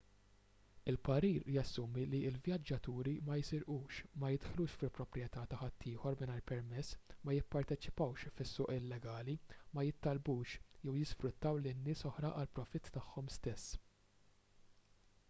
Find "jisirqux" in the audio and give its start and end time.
3.39-3.97